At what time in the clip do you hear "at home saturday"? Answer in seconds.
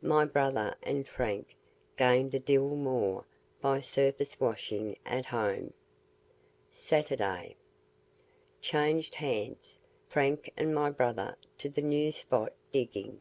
5.04-7.54